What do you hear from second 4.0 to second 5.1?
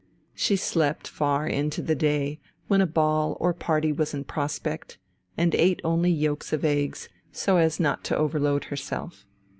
in prospect,